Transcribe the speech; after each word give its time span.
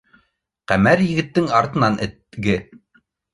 Ҡәмәр 0.71 1.03
егеттең 1.07 1.51
артынан 1.59 1.99
этге 2.07 2.57